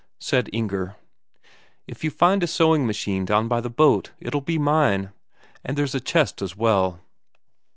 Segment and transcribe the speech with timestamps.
[0.17, 0.95] Said Inger:
[1.85, 5.11] "If you find a sewing machine down by the boat, it'll be mine.
[5.63, 6.99] And there's a chest as well."